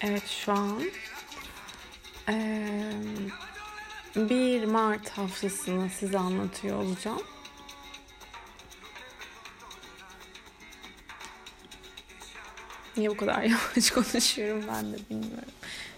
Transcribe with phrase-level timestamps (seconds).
[0.00, 0.82] Evet şu an
[2.28, 2.92] eee
[4.16, 7.22] 1 Mart haftasını size anlatıyor olacağım.
[12.96, 15.52] Niye bu kadar yavaş konuşuyorum ben de bilmiyorum.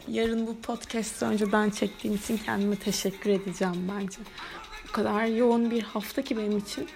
[0.08, 4.18] Yarın bu podcast'ı önceden çektiğim için kendime teşekkür edeceğim bence.
[4.88, 6.88] Bu kadar yoğun bir hafta ki benim için.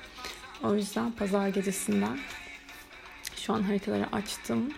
[0.63, 2.19] O yüzden pazar gecesinden
[3.47, 4.73] şu an haritaları açtım.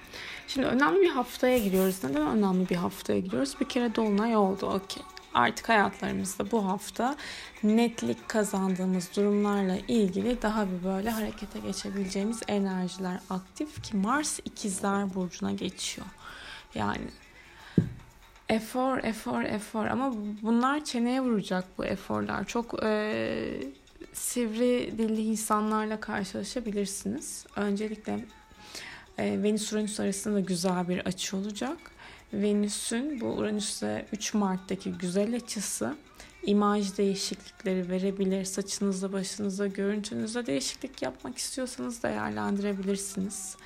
[0.49, 2.05] Şimdi önemli bir haftaya giriyoruz.
[2.05, 3.61] Neden önemli bir haftaya giriyoruz?
[3.61, 4.67] Bir kere dolunay oldu.
[4.67, 5.03] Okey.
[5.35, 7.17] Artık hayatlarımızda bu hafta
[7.63, 15.53] netlik kazandığımız durumlarla ilgili daha bir böyle harekete geçebileceğimiz enerjiler aktif ki Mars ikizler burcuna
[15.53, 16.07] geçiyor.
[16.75, 17.05] Yani
[18.49, 22.45] efor, efor, efor ama bunlar çeneye vuracak bu eforlar.
[22.45, 23.61] Çok e,
[24.13, 27.47] sivri dilli insanlarla karşılaşabilirsiniz.
[27.57, 28.25] Öncelikle
[29.19, 31.79] e, Venüs Uranüs arasında güzel bir açı olacak.
[32.33, 35.97] Venüs'ün bu Uranüs'e 3 Mart'taki güzel açısı
[36.47, 38.45] imaj değişiklikleri verebilir.
[38.45, 43.57] Saçınızda, başınızda, görüntünüzde değişiklik yapmak istiyorsanız değerlendirebilirsiniz.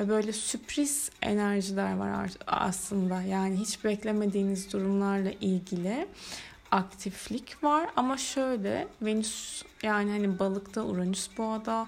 [0.00, 3.22] Ve böyle sürpriz enerjiler var aslında.
[3.22, 6.08] Yani hiç beklemediğiniz durumlarla ilgili
[6.70, 7.88] aktiflik var.
[7.96, 11.86] Ama şöyle Venüs yani hani balıkta Uranüs boğada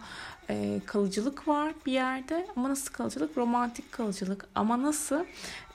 [0.50, 2.46] e, kalıcılık var bir yerde.
[2.56, 3.38] Ama nasıl kalıcılık?
[3.38, 4.46] Romantik kalıcılık.
[4.54, 5.24] Ama nasıl?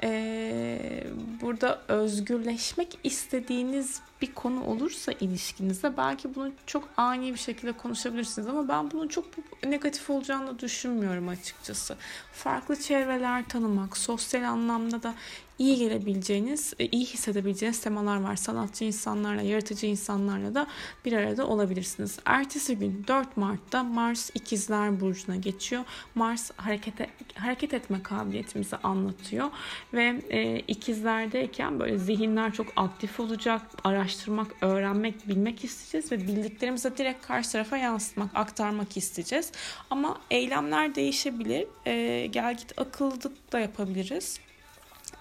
[0.03, 1.07] E,
[1.41, 8.47] burada özgürleşmek istediğiniz bir konu olursa ilişkinizde belki bunu çok ani bir şekilde konuşabilirsiniz.
[8.47, 9.25] Ama ben bunun çok
[9.63, 11.95] negatif olacağını düşünmüyorum açıkçası.
[12.33, 15.13] Farklı çevreler tanımak, sosyal anlamda da
[15.59, 18.35] iyi gelebileceğiniz, e, iyi hissedebileceğiniz temalar var.
[18.35, 20.67] Sanatçı insanlarla, yaratıcı insanlarla da
[21.05, 22.19] bir arada olabilirsiniz.
[22.25, 25.83] Ertesi gün 4 Mart'ta Mars İkizler Burcu'na geçiyor.
[26.15, 29.49] Mars harekete, hareket etme kabiliyetimizi anlatıyor.
[29.93, 33.61] Ve e, ikizlerdeyken böyle zihinler çok aktif olacak.
[33.83, 39.51] Araştırmak, öğrenmek, bilmek isteyeceğiz ve bildiklerimizi direkt karşı tarafa yansıtmak, aktarmak isteyeceğiz.
[39.89, 41.67] Ama eylemler değişebilir.
[41.85, 44.39] E, gel git akıllık da yapabiliriz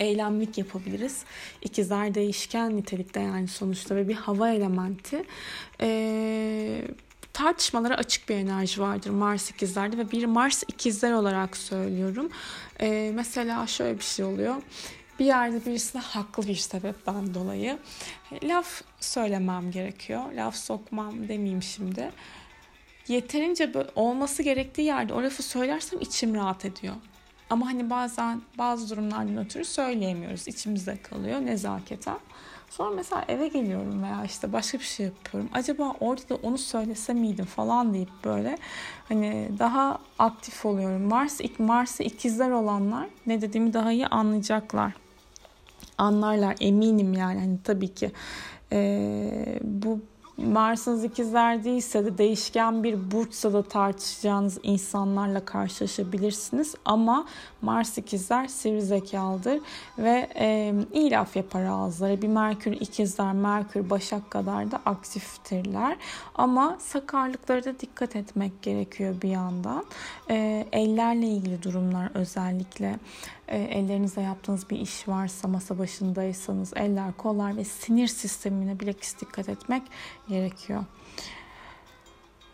[0.00, 1.24] eylemlik yapabiliriz.
[1.62, 5.24] İkizler değişken nitelikte yani sonuçta ve bir hava elementi.
[5.80, 6.82] Ee,
[7.32, 12.28] tartışmalara açık bir enerji vardır Mars ikizlerde ve bir Mars ikizler olarak söylüyorum.
[12.80, 14.56] Ee, mesela şöyle bir şey oluyor.
[15.18, 17.78] Bir yerde birisine haklı bir sebepten dolayı
[18.42, 20.32] laf söylemem gerekiyor.
[20.32, 22.10] Laf sokmam demeyeyim şimdi.
[23.08, 26.94] Yeterince olması gerektiği yerde o lafı söylersem içim rahat ediyor.
[27.54, 30.48] Ama hani bazen bazı durumlardan ötürü söyleyemiyoruz.
[30.48, 32.18] İçimizde kalıyor nezaketen.
[32.70, 35.50] Sonra mesela eve geliyorum veya işte başka bir şey yapıyorum.
[35.52, 38.58] Acaba orada da onu söylese miydim falan deyip böyle
[39.08, 41.02] hani daha aktif oluyorum.
[41.02, 44.92] Mars Mars'ı ikizler olanlar ne dediğimi daha iyi anlayacaklar.
[45.98, 48.12] Anlarlar eminim yani hani tabii ki
[48.72, 50.00] ee, bu
[50.36, 56.74] Mars'ınız ikizler değilse de değişken bir burçsa da tartışacağınız insanlarla karşılaşabilirsiniz.
[56.84, 57.26] Ama
[57.62, 59.60] Mars ikizler sivri zekalıdır
[59.98, 62.22] ve e, iyi laf yapar ağızları.
[62.22, 65.96] Bir Merkür ikizler, Merkür Başak kadar da aktiftirler.
[66.34, 69.84] Ama sakarlıklara da dikkat etmek gerekiyor bir yandan.
[70.30, 72.98] E, ellerle ilgili durumlar özellikle
[73.48, 79.82] ellerinizle yaptığınız bir iş varsa masa başındaysanız eller kollar ve sinir sistemine bilakis dikkat etmek
[80.28, 80.84] gerekiyor.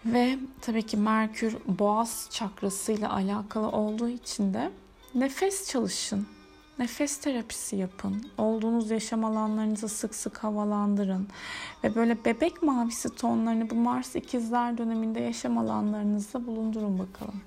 [0.05, 4.71] Ve tabii ki Merkür boğaz çakrasıyla alakalı olduğu için de
[5.15, 6.27] nefes çalışın.
[6.79, 8.31] Nefes terapisi yapın.
[8.39, 11.29] Olduğunuz yaşam alanlarınızı sık sık havalandırın.
[11.85, 17.41] Ve böyle bebek mavisi tonlarını bu Mars ikizler döneminde yaşam alanlarınızda bulundurun bakalım.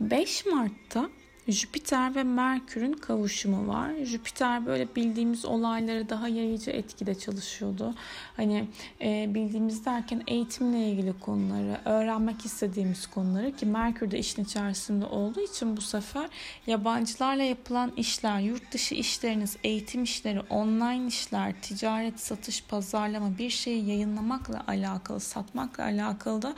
[0.00, 1.08] 5 Mart'ta
[1.48, 3.90] Jüpiter ve Merkür'ün kavuşumu var.
[4.04, 7.94] Jüpiter böyle bildiğimiz olayları daha yayıcı etkide çalışıyordu.
[8.36, 8.68] Hani
[9.00, 15.40] e, bildiğimiz derken eğitimle ilgili konuları, öğrenmek istediğimiz konuları ki Merkür de işin içerisinde olduğu
[15.40, 16.28] için bu sefer
[16.66, 23.88] yabancılarla yapılan işler, yurt dışı işleriniz, eğitim işleri, online işler, ticaret, satış, pazarlama bir şeyi
[23.88, 26.54] yayınlamakla alakalı, satmakla alakalı da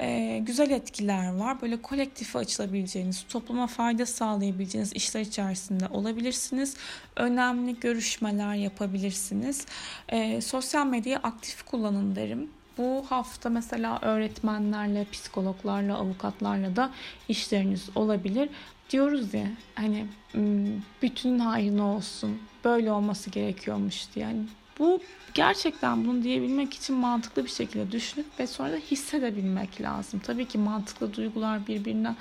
[0.00, 1.62] e, güzel etkiler var.
[1.62, 6.76] Böyle kolektife açılabileceğiniz, topluma fayda sağlayabileceğiniz sağlayabileceğiniz işler içerisinde olabilirsiniz.
[7.16, 9.66] Önemli görüşmeler yapabilirsiniz.
[10.08, 12.50] E, sosyal medyayı aktif kullanın derim.
[12.78, 16.90] Bu hafta mesela öğretmenlerle, psikologlarla, avukatlarla da
[17.28, 18.48] işleriniz olabilir.
[18.90, 20.06] Diyoruz ya hani
[21.02, 24.26] bütün hayrına olsun, böyle olması gerekiyormuş diye.
[24.26, 24.42] Yani
[24.78, 25.00] bu
[25.34, 30.20] gerçekten bunu diyebilmek için mantıklı bir şekilde düşünüp ve sonra da hissedebilmek lazım.
[30.24, 32.14] Tabii ki mantıklı duygular birbirine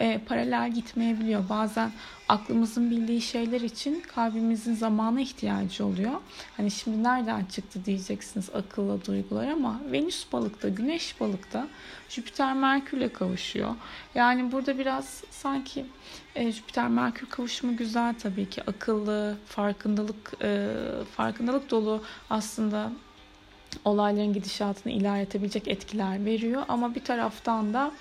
[0.00, 1.48] e, paralel gitmeyebiliyor.
[1.48, 1.90] Bazen
[2.28, 6.12] aklımızın bildiği şeyler için kalbimizin zamana ihtiyacı oluyor.
[6.56, 11.68] Hani şimdi nereden çıktı diyeceksiniz akılla duygular ama Venüs balıkta, Güneş balıkta,
[12.08, 13.74] Jüpiter Merkür'le kavuşuyor.
[14.14, 15.86] Yani burada biraz sanki
[16.34, 20.74] e, Jüpiter Merkür kavuşumu güzel tabii ki akıllı, farkındalık e,
[21.16, 22.92] farkındalık dolu aslında
[23.84, 27.92] olayların gidişatını ilerletebilecek etkiler veriyor ama bir taraftan da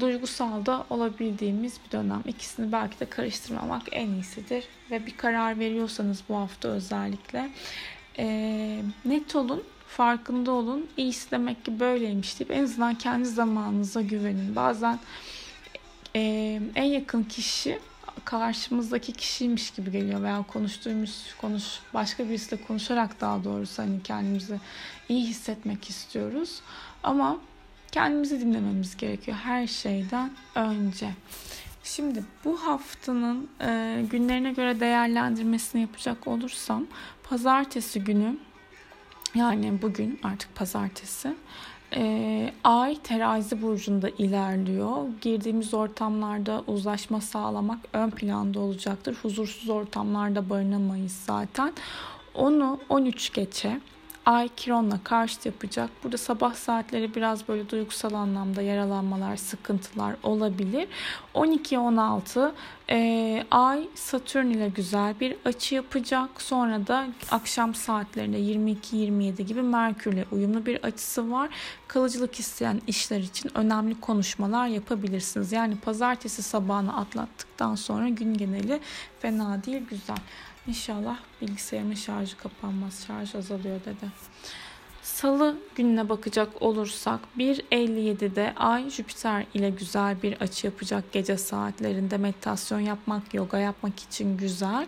[0.00, 2.22] duygusal da olabildiğimiz bir dönem.
[2.26, 4.64] İkisini belki de karıştırmamak en iyisidir.
[4.90, 7.50] Ve bir karar veriyorsanız bu hafta özellikle
[8.18, 10.86] e, net olun, farkında olun.
[10.96, 14.56] İyisi demek ki böyleymiş deyip en azından kendi zamanınıza güvenin.
[14.56, 14.98] Bazen
[16.16, 17.78] e, en yakın kişi
[18.24, 21.64] karşımızdaki kişiymiş gibi geliyor veya konuştuğumuz konuş
[21.94, 24.60] başka birisiyle konuşarak daha doğrusu hani kendimizi
[25.08, 26.60] iyi hissetmek istiyoruz.
[27.02, 27.38] Ama
[27.92, 31.10] kendimizi dinlememiz gerekiyor her şeyden önce.
[31.82, 36.86] Şimdi bu haftanın e, günlerine göre değerlendirmesini yapacak olursam
[37.22, 38.36] pazartesi günü
[39.34, 41.34] yani bugün artık pazartesi
[41.96, 45.08] e, ay terazi burcunda ilerliyor.
[45.20, 49.16] Girdiğimiz ortamlarda uzlaşma sağlamak ön planda olacaktır.
[49.22, 51.72] Huzursuz ortamlarda barınamayız zaten.
[52.34, 53.80] Onu 13 geçe
[54.30, 55.90] Ay Kiron'la karşıt yapacak.
[56.04, 60.88] Burada sabah saatleri biraz böyle duygusal anlamda yaralanmalar, sıkıntılar olabilir.
[61.34, 62.52] 12-16
[62.90, 66.42] e, Ay Satürn ile güzel bir açı yapacak.
[66.42, 71.48] Sonra da akşam saatlerinde 22-27 gibi Merkürle uyumlu bir açısı var.
[71.88, 75.52] Kalıcılık isteyen işler için önemli konuşmalar yapabilirsiniz.
[75.52, 78.80] Yani pazartesi sabahını atlattıktan sonra gün geneli
[79.20, 80.18] fena değil, güzel.
[80.70, 83.04] İnşallah bilgisayarımın şarjı kapanmaz.
[83.06, 84.10] Şarj azalıyor dedi.
[85.02, 92.80] Salı gününe bakacak olursak 1.57'de Ay Jüpiter ile güzel bir açı yapacak gece saatlerinde meditasyon
[92.80, 94.86] yapmak, yoga yapmak için güzel.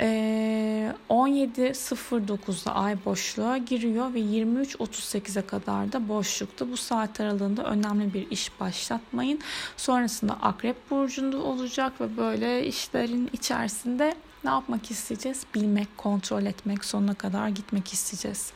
[0.00, 6.70] Ee, 17.09'da Ay boşluğa giriyor ve 23.38'e kadar da boşlukta.
[6.70, 9.40] Bu saat aralığında önemli bir iş başlatmayın.
[9.76, 14.14] Sonrasında Akrep Burcu'nda olacak ve böyle işlerin içerisinde
[14.44, 15.46] ne yapmak isteyeceğiz?
[15.54, 18.52] Bilmek, kontrol etmek, sonuna kadar gitmek isteyeceğiz.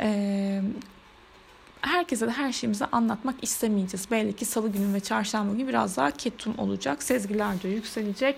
[0.00, 0.62] Ee,
[1.86, 4.10] herkese de her şeyimizi anlatmak istemeyeceğiz.
[4.10, 7.02] Belli ki salı günü ve çarşamba günü biraz daha ketum olacak.
[7.02, 8.36] Sezgiler de yükselecek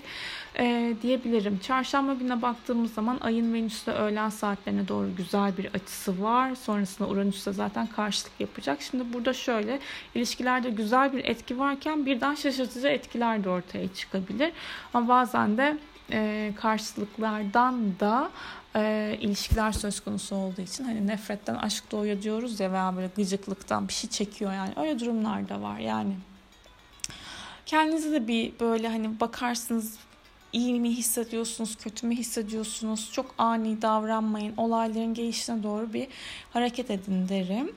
[0.59, 1.59] e, diyebilirim.
[1.59, 6.55] Çarşamba gününe baktığımız zaman ayın Venüs'te öğlen saatlerine doğru güzel bir açısı var.
[6.55, 8.83] Sonrasında Uranüs'te zaten karşılık yapacak.
[8.83, 9.79] Şimdi burada şöyle
[10.15, 14.53] ilişkilerde güzel bir etki varken birden şaşırtıcı etkiler de ortaya çıkabilir.
[14.95, 15.79] Ama bazen de
[16.13, 18.31] e, karşılıklardan da
[18.77, 23.89] e, ilişkiler söz konusu olduğu için hani nefretten aşk doğuyor diyoruz ya veya böyle gıcıklıktan
[23.89, 26.17] bir şey çekiyor yani öyle durumlar da var yani.
[27.67, 29.99] Kendinize de bir böyle hani bakarsınız
[30.53, 33.11] iyi mi hissediyorsunuz, kötü mü hissediyorsunuz?
[33.13, 34.57] Çok ani davranmayın.
[34.57, 36.09] Olayların gelişine doğru bir
[36.51, 37.73] hareket edin derim.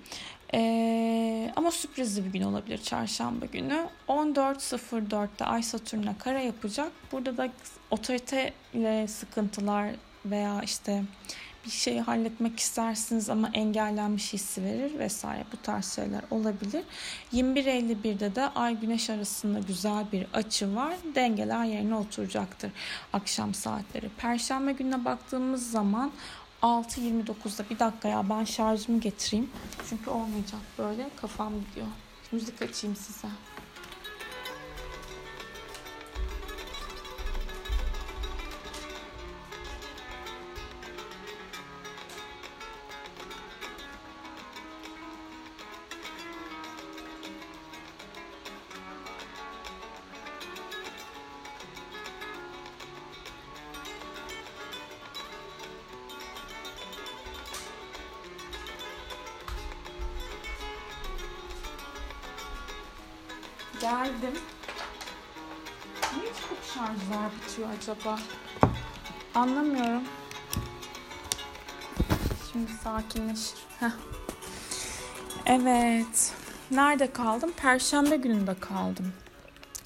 [0.53, 3.87] Ee, ama sürprizli bir gün olabilir çarşamba günü.
[4.07, 6.91] 14.04'te Ay Satürn'e kara yapacak.
[7.11, 7.49] Burada da
[7.91, 9.91] otorite ile sıkıntılar
[10.25, 11.03] veya işte
[11.65, 16.83] bir şeyi halletmek istersiniz ama engellenmiş hissi verir vesaire bu tarz şeyler olabilir.
[17.33, 20.93] 21.51'de de Ay Güneş arasında güzel bir açı var.
[21.15, 22.71] Dengeler yerine oturacaktır
[23.13, 24.09] akşam saatleri.
[24.17, 26.11] Perşembe gününe baktığımız zaman
[26.61, 29.49] 6.29'da bir dakika ya ben şarjımı getireyim.
[29.89, 31.87] Çünkü olmayacak böyle kafam gidiyor.
[32.31, 33.27] Müzik açayım size.
[63.81, 64.39] Geldim.
[66.17, 68.19] Niye çok şarjlar bitiyor acaba?
[69.35, 70.03] Anlamıyorum.
[72.51, 73.59] Şimdi sakinleşir.
[73.79, 73.91] Heh.
[75.45, 76.33] Evet.
[76.71, 77.51] Nerede kaldım?
[77.57, 79.13] Perşembe gününde kaldım.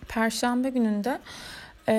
[0.07, 1.19] Perşembe gününde
[1.89, 1.93] e,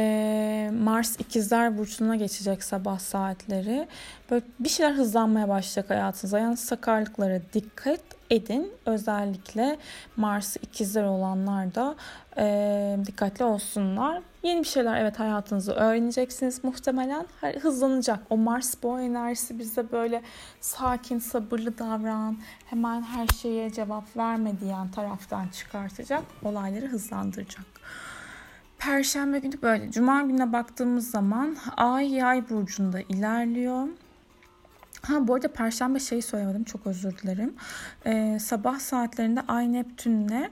[0.76, 3.88] Mars ikizler burcuna geçecek sabah saatleri.
[4.30, 6.38] Böyle bir şeyler hızlanmaya başlayacak hayatınızda.
[6.38, 8.72] Yani sakarlıklara dikkat edin.
[8.86, 9.78] Özellikle
[10.16, 11.96] Mars ikizler olanlar da
[12.38, 14.22] e, dikkatli olsunlar.
[14.42, 17.26] Yeni bir şeyler evet hayatınızı öğreneceksiniz muhtemelen.
[17.60, 18.20] Hızlanacak.
[18.30, 20.22] O Mars boğa enerjisi bize böyle
[20.60, 26.22] sakin, sabırlı davran, hemen her şeye cevap verme diyen taraftan çıkartacak.
[26.42, 27.75] Olayları hızlandıracak.
[28.86, 29.90] Perşembe günü böyle.
[29.90, 33.88] Cuma gününe baktığımız zaman Ay Yay burcunda ilerliyor.
[35.02, 37.54] Ha bu arada Perşembe şeyi söylemedim çok özür dilerim.
[38.06, 40.50] Ee, sabah saatlerinde Ay Neptün'le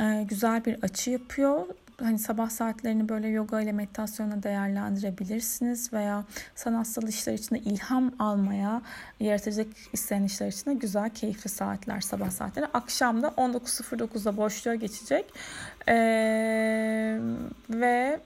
[0.00, 1.66] e, güzel bir açı yapıyor
[2.02, 8.82] hani sabah saatlerini böyle yoga ile meditasyonla değerlendirebilirsiniz veya sanatsal işler için de ilham almaya,
[9.20, 12.66] yaratıcılık isteyen işler için de güzel, keyifli saatler sabah saatleri.
[12.66, 15.34] Akşam da 19.09'da boşluğa geçecek.
[15.88, 17.18] Ee,
[17.70, 18.20] ve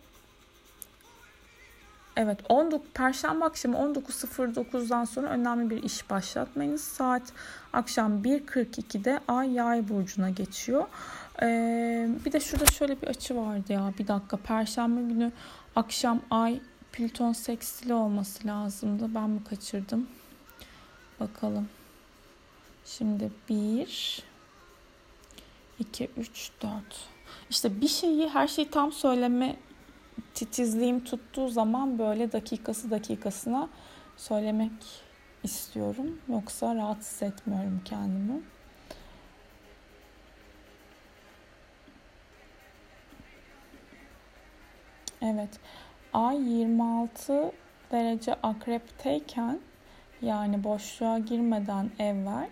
[2.16, 6.80] Evet 19 Perşembe akşamı 19.09'dan sonra önemli bir iş başlatmayınız.
[6.80, 7.22] Saat
[7.72, 10.84] akşam 1.42'de Ay Yay burcuna geçiyor.
[11.42, 13.92] Ee, bir de şurada şöyle bir açı vardı ya.
[13.98, 14.36] Bir dakika.
[14.36, 15.32] Perşembe günü
[15.76, 16.60] akşam Ay
[16.92, 19.14] Plüton sekstili olması lazımdı.
[19.14, 20.08] Ben mi kaçırdım?
[21.20, 21.68] Bakalım.
[22.84, 24.22] Şimdi 1
[25.78, 26.72] 2 3 4
[27.50, 29.56] İşte bir şeyi her şeyi tam söyleme
[30.34, 33.68] titizliğim tuttuğu zaman böyle dakikası dakikasına
[34.16, 34.72] söylemek
[35.42, 36.18] istiyorum.
[36.28, 38.42] Yoksa rahatsız etmiyorum kendimi.
[45.26, 45.50] Evet.
[46.12, 47.52] Ay 26
[47.92, 49.60] derece akrepteyken
[50.22, 52.48] yani boşluğa girmeden evvel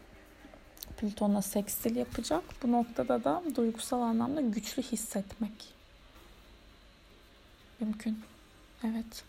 [0.97, 2.43] Plüton'a sekstil yapacak.
[2.63, 5.75] Bu noktada da duygusal anlamda güçlü hissetmek
[7.81, 8.19] mümkün.
[8.85, 9.25] Evet.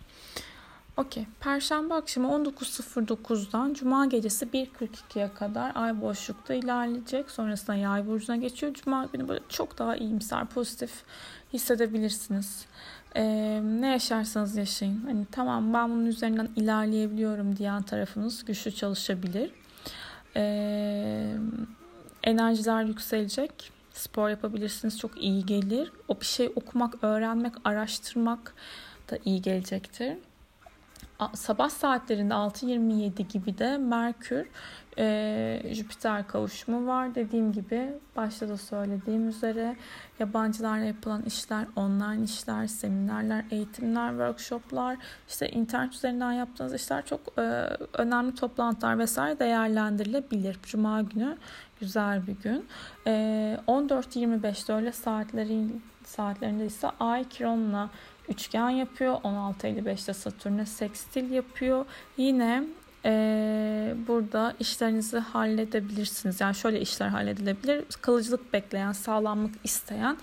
[0.97, 1.25] Okey.
[1.39, 7.31] Perşembe akşamı 19.09'dan Cuma gecesi 1.42'ye kadar ay boşlukta ilerleyecek.
[7.31, 8.73] Sonrasında yay burcuna geçiyor.
[8.73, 10.91] Cuma günü böyle çok daha iyimser, pozitif
[11.53, 12.65] hissedebilirsiniz.
[13.15, 15.01] Ee, ne yaşarsanız yaşayın.
[15.05, 19.51] Hani tamam ben bunun üzerinden ilerleyebiliyorum diyen tarafınız güçlü çalışabilir.
[20.35, 21.35] Ee,
[22.23, 23.71] enerjiler yükselecek.
[23.93, 24.99] Spor yapabilirsiniz.
[24.99, 25.91] Çok iyi gelir.
[26.07, 28.53] O bir şey okumak, öğrenmek, araştırmak
[29.11, 30.17] da iyi gelecektir
[31.33, 34.47] sabah saatlerinde 6.27 gibi de Merkür
[34.97, 37.15] e, Jüpiter kavuşumu var.
[37.15, 39.75] Dediğim gibi başta da söylediğim üzere
[40.19, 47.41] yabancılarla yapılan işler, online işler, seminerler, eğitimler, workshoplar, işte internet üzerinden yaptığınız işler çok e,
[47.93, 50.57] önemli toplantılar vesaire değerlendirilebilir.
[50.63, 51.37] Cuma günü
[51.79, 52.65] güzel bir gün.
[53.07, 53.11] E,
[53.67, 57.89] 14.25'de öyle saatlerin saatlerinde ise Ay Kiron'la
[58.29, 59.13] üçgen yapıyor.
[59.13, 61.85] 16.55'te Satürn'e sekstil yapıyor.
[62.17, 62.63] Yine
[63.05, 66.41] e, burada işlerinizi halledebilirsiniz.
[66.41, 67.85] Yani şöyle işler halledilebilir.
[68.01, 70.17] Kalıcılık bekleyen, sağlamlık isteyen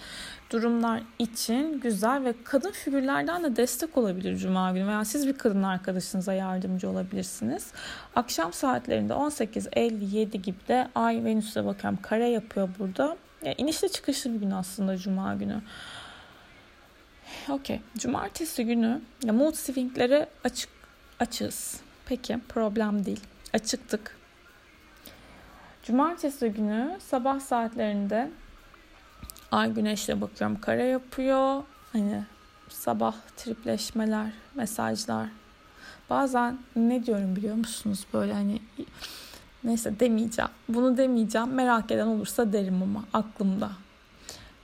[0.51, 4.87] durumlar için güzel ve kadın figürlerden de destek olabilir Cuma günü.
[4.87, 7.73] Veya siz bir kadın arkadaşınıza yardımcı olabilirsiniz.
[8.17, 13.17] Akşam saatlerinde 18.57 gibi de Ay Venüs'e bakıyorum kare yapıyor burada.
[13.45, 15.63] Yani inişli çıkışlı bir gün aslında Cuma günü.
[17.49, 17.81] Okey.
[17.99, 20.71] Cumartesi günü ya mood swinglere açık
[21.21, 21.81] açız.
[22.07, 23.21] Peki problem değil.
[23.53, 24.17] Açıktık.
[25.83, 28.31] Cumartesi günü sabah saatlerinde
[29.51, 31.63] ay güneşle bakıyorum kare yapıyor.
[31.93, 32.25] Hani
[32.69, 35.29] sabah tripleşmeler, mesajlar.
[36.11, 38.61] Bazen ne diyorum biliyor musunuz böyle hani
[39.65, 40.51] neyse demeyeceğim.
[40.69, 41.49] Bunu demeyeceğim.
[41.55, 43.71] Merak eden olursa derim ama aklımda.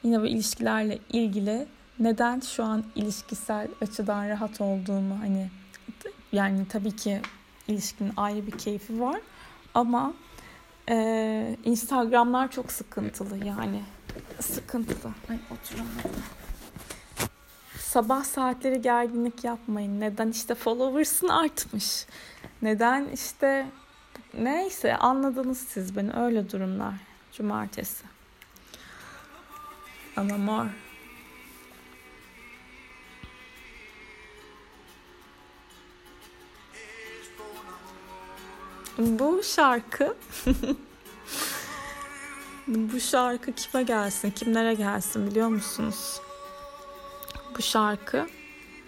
[0.02, 1.66] Yine bu ilişkilerle ilgili
[2.00, 5.50] neden şu an ilişkisel açıdan rahat olduğumu hani
[6.32, 7.20] yani tabii ki
[7.68, 9.20] ilişkinin ayrı bir keyfi var
[9.74, 10.14] ama
[10.88, 13.82] e, Instagramlar çok sıkıntılı yani
[14.40, 15.12] sıkıntılı.
[15.30, 16.22] Ay oturamadım.
[17.78, 20.00] Sabah saatleri gerginlik yapmayın.
[20.00, 22.06] Neden işte followers'ın artmış.
[22.62, 23.66] Neden işte
[24.34, 26.94] neyse anladınız siz beni öyle durumlar.
[27.32, 28.04] Cumartesi.
[30.16, 30.66] Ama mor.
[38.98, 40.16] Bu şarkı
[42.66, 46.20] bu şarkı kime gelsin, kimlere gelsin biliyor musunuz?
[47.58, 48.26] Bu şarkı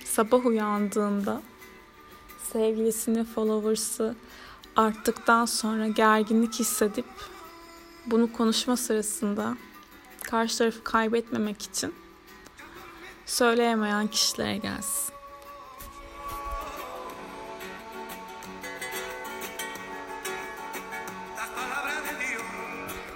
[0.04, 1.42] sabah uyandığında
[2.52, 4.16] sevgilisinin followers'ı
[4.76, 7.06] arttıktan sonra gerginlik hissedip
[8.06, 9.56] bunu konuşma sırasında
[10.22, 11.94] karşı tarafı kaybetmemek için
[13.26, 15.19] söyleyemeyen kişilere gelsin.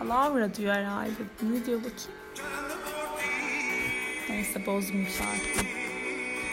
[0.09, 1.11] Palavra diyor herhalde.
[1.43, 2.11] Ne diyor bakayım?
[4.29, 5.75] Neyse bozdum şarkıyı.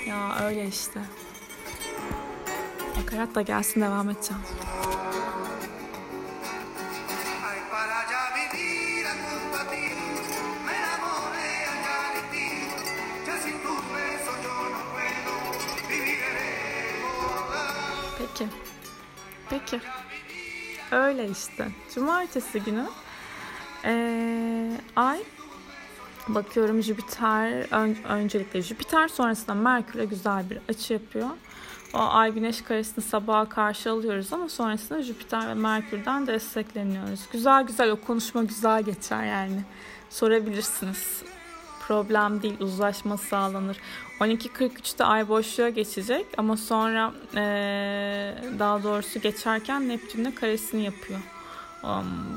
[0.07, 0.99] Ya öyle işte.
[2.97, 4.41] Nakarat da gelsin devam edeceğim.
[18.17, 18.47] Peki.
[19.49, 19.81] Peki.
[20.91, 21.67] Öyle işte.
[21.95, 22.85] Cumartesi günü
[23.85, 25.19] ee, ay
[26.27, 31.29] bakıyorum Jüpiter ön, öncelikle Jüpiter sonrasında Merkür'e güzel bir açı yapıyor.
[31.93, 37.19] O ay güneş karesini sabaha karşı alıyoruz ama sonrasında Jüpiter ve Merkür'den destekleniyoruz.
[37.31, 39.61] Güzel güzel o konuşma güzel geçer yani.
[40.09, 41.23] Sorabilirsiniz.
[41.87, 43.77] Problem değil, uzlaşma sağlanır.
[44.19, 51.19] 12.43'te ay boşluğa geçecek ama sonra ee, daha doğrusu geçerken Neptün'le karesini yapıyor.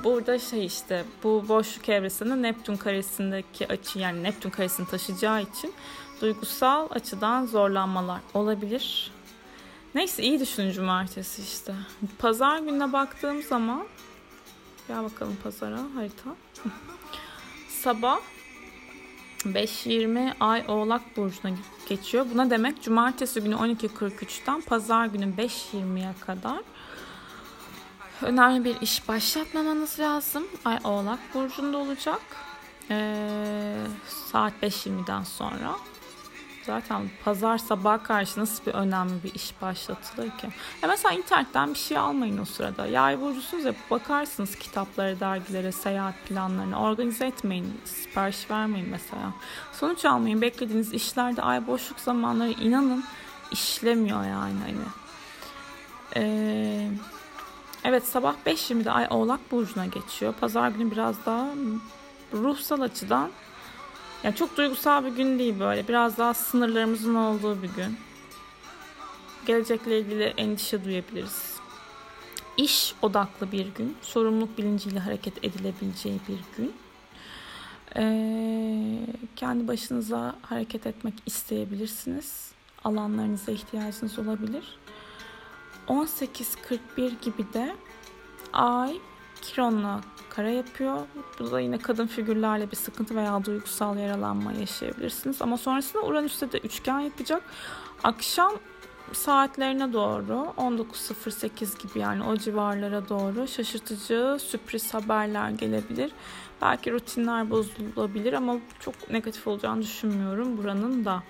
[0.05, 5.75] Burada şey işte bu boşluk evresinde Neptün karesindeki açı yani Neptün karesini taşıyacağı için
[6.21, 9.13] duygusal açıdan zorlanmalar olabilir.
[9.95, 11.75] Neyse iyi düşünün cumartesi işte.
[12.19, 13.87] Pazar gününe baktığım zaman
[14.89, 16.31] gel bakalım pazara harita.
[17.69, 18.21] Sabah
[19.45, 21.57] 5.20 ay oğlak burcuna
[21.89, 22.27] geçiyor.
[22.35, 26.59] Buna demek cumartesi günü 12.43'ten pazar günü 5.20'ye kadar
[28.23, 30.45] önemli bir iş başlatmamanız lazım.
[30.65, 32.21] Ay oğlak burcunda olacak.
[32.91, 33.77] Ee,
[34.33, 35.77] saat 5.20'den sonra.
[36.67, 40.47] Zaten pazar sabah karşı nasıl bir önemli bir iş başlatılır ki?
[40.83, 42.87] Ya mesela internetten bir şey almayın o sırada.
[42.87, 46.81] Yay burcusunuz ya bakarsınız kitaplara, dergilere, seyahat planlarına.
[46.81, 49.33] Organize etmeyin, sipariş vermeyin mesela.
[49.73, 50.41] Sonuç almayın.
[50.41, 53.05] Beklediğiniz işlerde ay boşluk zamanları inanın
[53.51, 54.59] işlemiyor yani.
[54.61, 54.77] Hani.
[56.17, 56.91] Ee,
[57.85, 60.35] evet sabah 5.20'de ay oğlak burcuna geçiyor.
[60.41, 61.47] Pazar günü biraz daha
[62.33, 63.31] ruhsal açıdan
[64.25, 65.89] yani çok duygusal bir gün değil böyle.
[65.89, 67.97] Biraz daha sınırlarımızın olduğu bir gün.
[69.47, 71.55] Gelecekle ilgili endişe duyabiliriz.
[72.57, 73.97] İş odaklı bir gün.
[74.03, 76.73] Sorumluluk bilinciyle hareket edilebileceği bir gün.
[77.97, 79.07] Ee,
[79.37, 82.53] kendi başınıza hareket etmek isteyebilirsiniz.
[82.85, 84.79] Alanlarınıza ihtiyacınız olabilir.
[85.89, 87.77] 18.41 gibi de
[88.53, 89.01] Ay
[89.43, 90.99] Kiron'la kara yapıyor.
[91.39, 95.43] Bu da yine kadın figürlerle bir sıkıntı veya duygusal yaralanma yaşayabilirsiniz.
[95.43, 97.43] Ama sonrasında Uranüs'te de üçgen yapacak.
[98.05, 98.53] Akşam
[99.13, 106.13] saatlerine doğru 19.08 gibi yani o civarlara doğru şaşırtıcı sürpriz haberler gelebilir.
[106.63, 111.23] Belki rutinler bozulabilir ama çok negatif olacağını düşünmüyorum buranın da.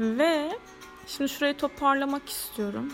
[0.00, 0.58] Ve
[1.06, 2.92] şimdi şurayı toparlamak istiyorum.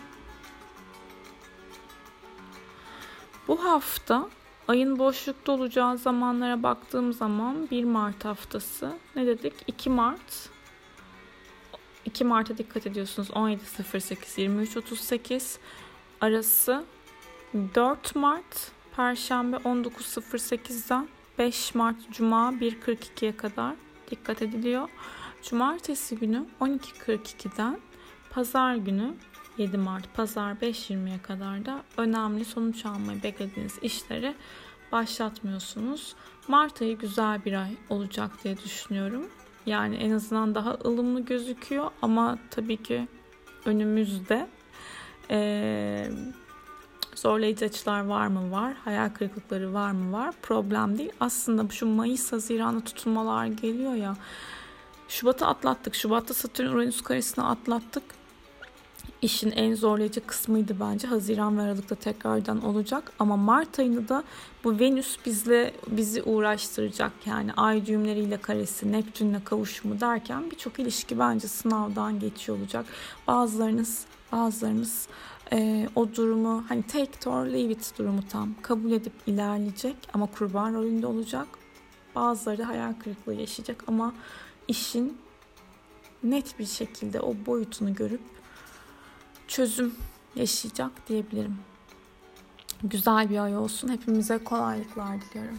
[3.52, 4.28] Bu hafta
[4.68, 9.52] ayın boşlukta olacağı zamanlara baktığım zaman 1 Mart haftası ne dedik?
[9.66, 10.50] 2 Mart
[12.04, 14.16] 2 Mart'a dikkat ediyorsunuz 17.08
[14.66, 15.58] 23.38
[16.20, 16.84] arası
[17.74, 23.74] 4 Mart Perşembe 19.08'den 5 Mart Cuma 1.42'ye kadar
[24.10, 24.88] dikkat ediliyor.
[25.42, 27.80] Cumartesi günü 12.42'den
[28.30, 29.14] Pazar günü
[29.58, 34.34] 7 Mart Pazar 5.20'ye kadar da önemli sonuç almayı beklediğiniz işleri
[34.92, 36.14] başlatmıyorsunuz.
[36.48, 39.26] Mart ayı güzel bir ay olacak diye düşünüyorum.
[39.66, 43.08] Yani en azından daha ılımlı gözüküyor ama tabii ki
[43.64, 44.48] önümüzde
[45.30, 46.10] ee,
[47.14, 51.12] zorlayıcı açılar var mı var, hayal kırıklıkları var mı var, problem değil.
[51.20, 54.16] Aslında şu Mayıs, Haziran'da tutulmalar geliyor ya.
[55.08, 55.94] Şubat'ı atlattık.
[55.94, 58.21] Şubat'ta Satürn Uranüs karesini atlattık
[59.22, 61.08] işin en zorlayıcı kısmıydı bence.
[61.08, 63.12] Haziran ve Aralık'ta tekrardan olacak.
[63.18, 64.24] Ama Mart ayında da
[64.64, 67.12] bu Venüs bizle bizi uğraştıracak.
[67.26, 72.86] Yani ay düğümleriyle karesi, Neptünle kavuşumu derken birçok ilişki bence sınavdan geçiyor olacak.
[73.26, 75.08] Bazılarınız bazılarınız
[75.52, 80.26] e, o durumu hani take it or leave it durumu tam kabul edip ilerleyecek ama
[80.26, 81.46] kurban rolünde olacak.
[82.14, 84.14] Bazıları da hayal kırıklığı yaşayacak ama
[84.68, 85.18] işin
[86.22, 88.20] net bir şekilde o boyutunu görüp
[89.48, 89.94] çözüm
[90.36, 91.56] yaşayacak diyebilirim.
[92.82, 93.88] Güzel bir ay olsun.
[93.88, 95.58] Hepimize kolaylıklar diliyorum.